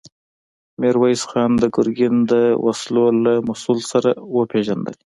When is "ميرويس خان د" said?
0.81-1.63